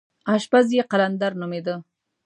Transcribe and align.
اشپز 0.33 0.67
یې 0.77 0.83
قلندر 0.91 1.31
نومېده. 1.39 1.75